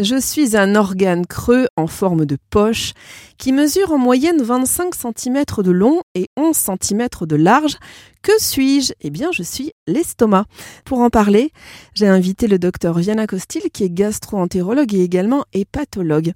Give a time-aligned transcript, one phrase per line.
[0.00, 2.92] Je suis un organe creux en forme de poche
[3.36, 7.78] qui mesure en moyenne 25 cm de long et 11 cm de large.
[8.22, 8.92] Que suis-je?
[9.00, 10.44] Eh bien, je suis l'estomac.
[10.84, 11.50] Pour en parler,
[11.96, 16.30] j'ai invité le docteur Viana Costil qui est gastro-entérologue et également hépatologue.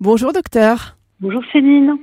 [0.00, 0.96] Bonjour docteur.
[1.20, 1.94] Bonjour Céline.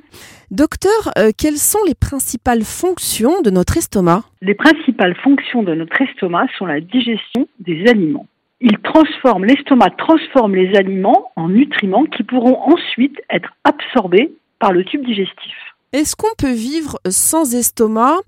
[0.49, 4.23] Docteur, euh, quelles sont les principales fonctions de notre estomac?
[4.41, 8.27] Les principales fonctions de notre estomac sont la digestion des aliments
[8.61, 14.85] il transforme, l'estomac transforme les aliments en nutriments qui pourront ensuite être absorbés par le
[14.85, 15.55] tube digestif.
[15.93, 18.19] Est-ce qu'on peut vivre sans estomac?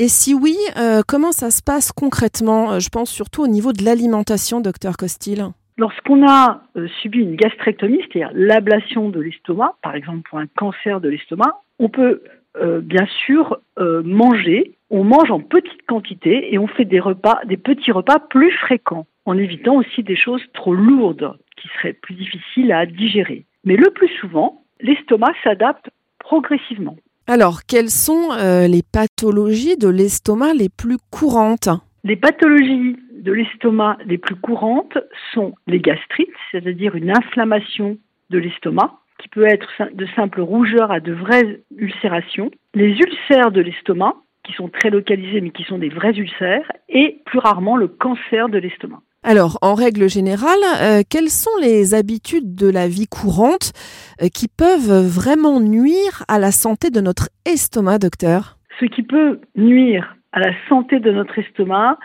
[0.00, 2.80] Et si oui, euh, comment ça se passe concrètement?
[2.80, 5.44] Je pense surtout au niveau de l'alimentation, docteur Costil.
[5.78, 11.00] Lorsqu'on a euh, subi une gastrectomie, c'est-à-dire l'ablation de l'estomac, par exemple pour un cancer
[11.00, 12.22] de l'estomac, on peut
[12.56, 14.74] euh, bien sûr manger.
[14.90, 19.06] On mange en petite quantité et on fait des repas, des petits repas plus fréquents
[19.24, 23.44] en évitant aussi des choses trop lourdes qui seraient plus difficiles à digérer.
[23.64, 26.96] Mais le plus souvent, l'estomac s'adapte progressivement.
[27.26, 31.68] Alors, quelles sont euh, les pathologies de l'estomac les plus courantes?
[32.04, 34.98] Les pathologies de l'estomac les plus courantes
[35.32, 37.96] sont les gastrites, c'est-à-dire une inflammation
[38.30, 38.98] de l'estomac,
[39.32, 44.68] peut être de simple rougeur à de vraies ulcérations, les ulcères de l'estomac, qui sont
[44.68, 49.00] très localisés mais qui sont des vrais ulcères, et plus rarement le cancer de l'estomac.
[49.24, 53.72] Alors, en règle générale, euh, quelles sont les habitudes de la vie courante
[54.20, 58.58] euh, qui peuvent vraiment nuire à la santé de notre estomac, docteur?
[58.80, 61.98] Ce qui peut nuire à la santé de notre estomac,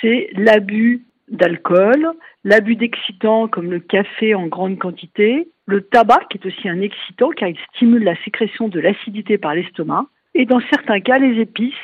[0.00, 2.08] c'est l'abus d'alcool,
[2.44, 7.30] l'abus d'excitants comme le café en grande quantité, le tabac qui est aussi un excitant
[7.30, 11.74] car il stimule la sécrétion de l'acidité par l'estomac, et dans certains cas les épices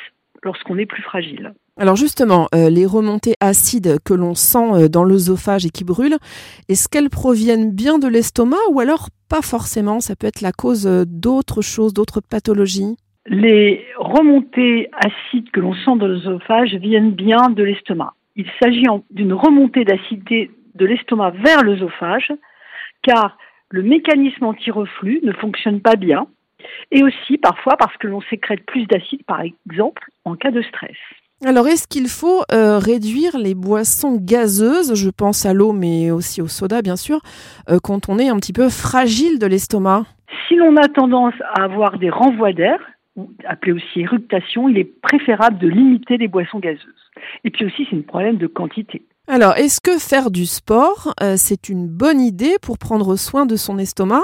[0.43, 1.53] lorsqu'on est plus fragile.
[1.77, 6.17] Alors justement, euh, les remontées acides que l'on sent euh, dans l'œsophage et qui brûlent,
[6.67, 10.01] est-ce qu'elles proviennent bien de l'estomac ou alors pas forcément?
[10.01, 12.97] Ça peut être la cause euh, d'autres choses, d'autres pathologies?
[13.27, 18.13] Les remontées acides que l'on sent dans l'œsophage viennent bien de l'estomac.
[18.35, 22.31] Il s'agit d'une remontée d'acidité de l'estomac vers l'œsophage,
[23.01, 23.37] car
[23.69, 26.27] le mécanisme anti-reflux ne fonctionne pas bien,
[26.91, 30.97] et aussi parfois parce que l'on sécrète plus d'acide, par exemple, en cas de stress.
[31.45, 34.93] Alors, est-ce qu'il faut euh, réduire les boissons gazeuses?
[34.95, 37.21] Je pense à l'eau, mais aussi au soda, bien sûr,
[37.69, 40.03] euh, quand on est un petit peu fragile de l'estomac.
[40.47, 42.79] Si l'on a tendance à avoir des renvois d'air,
[43.45, 47.11] appelé aussi éructation, il est préférable de limiter les boissons gazeuses.
[47.43, 49.01] Et puis aussi, c'est un problème de quantité.
[49.27, 53.55] Alors, est-ce que faire du sport, euh, c'est une bonne idée pour prendre soin de
[53.55, 54.23] son estomac?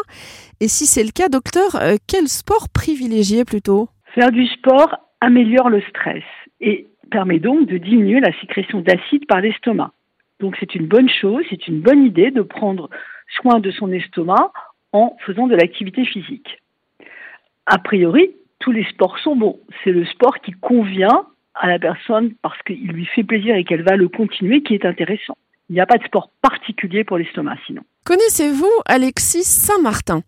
[0.59, 3.89] Et si c'est le cas, docteur, quel sport privilégier plutôt?
[4.15, 6.23] Faire du sport améliore le stress.
[6.59, 9.91] Et permet donc de diminuer la sécrétion d'acide par l'estomac.
[10.39, 12.89] Donc c'est une bonne chose, c'est une bonne idée de prendre
[13.37, 14.51] soin de son estomac
[14.91, 16.61] en faisant de l'activité physique.
[17.65, 19.59] A priori, tous les sports sont bons.
[19.83, 23.83] C'est le sport qui convient à la personne parce qu'il lui fait plaisir et qu'elle
[23.83, 25.37] va le continuer qui est intéressant.
[25.69, 27.81] Il n'y a pas de sport particulier pour l'estomac sinon.
[28.05, 30.21] Connaissez-vous Alexis Saint-Martin?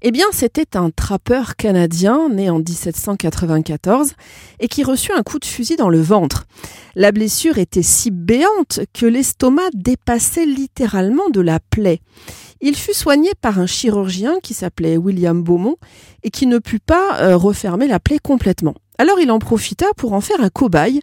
[0.00, 4.14] Eh bien, c'était un trappeur canadien né en 1794
[4.60, 6.46] et qui reçut un coup de fusil dans le ventre.
[6.94, 12.00] La blessure était si béante que l'estomac dépassait littéralement de la plaie.
[12.60, 15.76] Il fut soigné par un chirurgien qui s'appelait William Beaumont
[16.22, 18.74] et qui ne put pas euh, refermer la plaie complètement.
[18.98, 21.00] Alors il en profita pour en faire un cobaye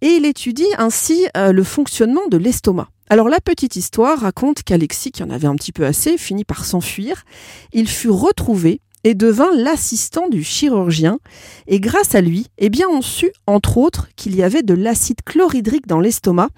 [0.00, 2.88] et il étudie ainsi euh, le fonctionnement de l'estomac.
[3.08, 6.64] Alors la petite histoire raconte qu'Alexis, qui en avait un petit peu assez, finit par
[6.64, 7.22] s'enfuir.
[7.72, 11.20] Il fut retrouvé et devint l'assistant du chirurgien.
[11.68, 15.22] Et grâce à lui, eh bien, on sut, entre autres, qu'il y avait de l'acide
[15.24, 16.48] chlorhydrique dans l'estomac.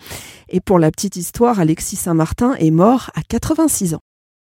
[0.49, 4.01] Et pour la petite histoire, Alexis Saint-Martin est mort à 86 ans.